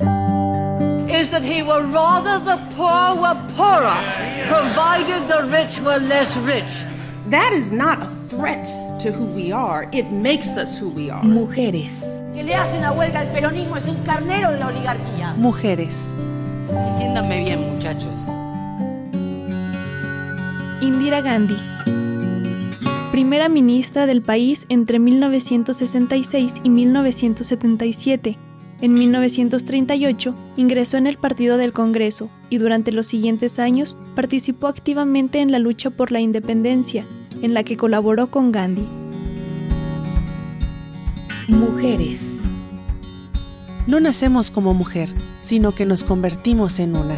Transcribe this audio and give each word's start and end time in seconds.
Is 0.00 1.30
that 1.30 1.42
he 1.42 1.62
were 1.62 1.82
rather 1.82 2.38
the 2.38 2.56
poor 2.74 3.14
were 3.14 3.38
poorer, 3.56 3.98
provided 4.48 5.28
the 5.28 5.44
rich 5.50 5.78
were 5.80 5.98
less 5.98 6.36
rich. 6.38 6.72
That 7.28 7.52
is 7.52 7.70
not 7.72 8.02
a 8.02 8.06
threat 8.28 8.64
to 9.00 9.12
who 9.12 9.24
we 9.26 9.52
are. 9.52 9.88
It 9.92 10.10
makes 10.10 10.56
us 10.56 10.78
who 10.78 10.88
we 10.88 11.10
are. 11.10 11.22
Mujeres. 11.22 12.24
Que 12.34 12.42
le 12.42 12.54
hace 12.54 12.78
una 12.78 12.92
huelga 12.92 13.20
al 13.20 13.28
peronismo 13.28 13.76
es 13.76 13.86
un 13.86 14.02
carnero 14.04 14.50
de 14.50 14.58
la 14.58 14.68
oligarquía. 14.68 15.34
Mujeres. 15.36 16.14
Entiéndanme 16.70 17.44
bien, 17.44 17.60
muchachos. 17.72 18.20
Indira 20.80 21.20
Gandhi. 21.20 21.56
Primera 23.10 23.48
ministra 23.48 24.06
del 24.06 24.22
país 24.22 24.66
entre 24.70 24.98
1966 24.98 26.60
y 26.64 26.70
1977 26.70 28.38
en 28.82 28.94
1938 28.94 30.34
ingresó 30.56 30.96
en 30.96 31.06
el 31.06 31.18
Partido 31.18 31.58
del 31.58 31.72
Congreso 31.72 32.30
y 32.48 32.58
durante 32.58 32.92
los 32.92 33.06
siguientes 33.06 33.58
años 33.58 33.98
participó 34.14 34.68
activamente 34.68 35.40
en 35.40 35.52
la 35.52 35.58
lucha 35.58 35.90
por 35.90 36.12
la 36.12 36.20
independencia, 36.20 37.06
en 37.42 37.52
la 37.52 37.62
que 37.62 37.76
colaboró 37.76 38.30
con 38.30 38.52
Gandhi. 38.52 38.88
Mujeres. 41.48 42.44
No 43.86 44.00
nacemos 44.00 44.50
como 44.50 44.72
mujer, 44.72 45.12
sino 45.40 45.74
que 45.74 45.84
nos 45.84 46.04
convertimos 46.04 46.78
en 46.78 46.96
una. 46.96 47.16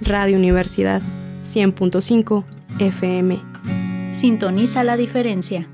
Radio 0.00 0.36
Universidad 0.36 1.02
100.5 1.42 2.44
FM. 2.78 3.42
Sintoniza 4.12 4.84
la 4.84 4.96
diferencia. 4.96 5.68